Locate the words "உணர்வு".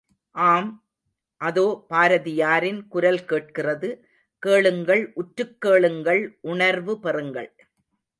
6.47-6.95